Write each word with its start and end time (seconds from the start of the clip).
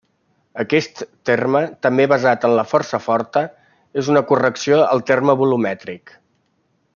Aquest 0.61 1.01
terme, 1.29 1.61
també 1.87 2.07
basat 2.13 2.47
en 2.49 2.55
la 2.61 2.65
força 2.71 3.01
forta, 3.09 3.45
és 4.03 4.11
una 4.15 4.25
correcció 4.33 4.81
al 4.87 5.05
terme 5.11 5.37
volumètric. 5.43 6.17